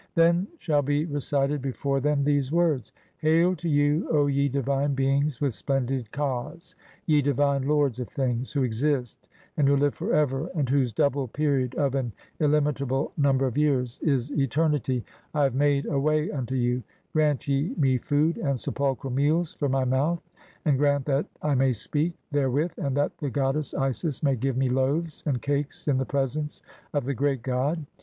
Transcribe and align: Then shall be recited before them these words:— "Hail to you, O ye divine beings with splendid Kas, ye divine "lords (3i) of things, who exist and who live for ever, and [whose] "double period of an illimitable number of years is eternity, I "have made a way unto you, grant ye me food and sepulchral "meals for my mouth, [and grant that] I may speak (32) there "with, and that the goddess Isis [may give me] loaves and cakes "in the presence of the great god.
Then 0.15 0.47
shall 0.57 0.81
be 0.81 1.05
recited 1.05 1.61
before 1.61 1.99
them 1.99 2.23
these 2.23 2.51
words:— 2.51 2.91
"Hail 3.19 3.55
to 3.57 3.69
you, 3.69 4.07
O 4.09 4.25
ye 4.25 4.49
divine 4.49 4.95
beings 4.95 5.39
with 5.39 5.53
splendid 5.53 6.11
Kas, 6.11 6.73
ye 7.05 7.21
divine 7.21 7.67
"lords 7.67 7.99
(3i) 7.99 8.01
of 8.01 8.09
things, 8.09 8.51
who 8.51 8.63
exist 8.63 9.27
and 9.55 9.67
who 9.67 9.77
live 9.77 9.93
for 9.93 10.11
ever, 10.11 10.47
and 10.55 10.67
[whose] 10.69 10.91
"double 10.91 11.27
period 11.27 11.75
of 11.75 11.93
an 11.93 12.13
illimitable 12.39 13.11
number 13.15 13.45
of 13.45 13.59
years 13.59 13.99
is 13.99 14.31
eternity, 14.31 15.05
I 15.35 15.43
"have 15.43 15.53
made 15.53 15.85
a 15.85 15.99
way 15.99 16.31
unto 16.31 16.55
you, 16.55 16.81
grant 17.13 17.47
ye 17.47 17.75
me 17.77 17.99
food 17.99 18.37
and 18.39 18.59
sepulchral 18.59 19.13
"meals 19.13 19.53
for 19.53 19.69
my 19.69 19.85
mouth, 19.85 20.27
[and 20.65 20.79
grant 20.79 21.05
that] 21.05 21.27
I 21.43 21.53
may 21.53 21.73
speak 21.73 22.13
(32) 22.31 22.31
there 22.31 22.49
"with, 22.49 22.77
and 22.79 22.97
that 22.97 23.15
the 23.19 23.29
goddess 23.29 23.75
Isis 23.75 24.23
[may 24.23 24.35
give 24.35 24.57
me] 24.57 24.67
loaves 24.67 25.21
and 25.27 25.43
cakes 25.43 25.87
"in 25.87 25.99
the 25.99 26.05
presence 26.05 26.63
of 26.91 27.05
the 27.05 27.13
great 27.13 27.43
god. 27.43 27.85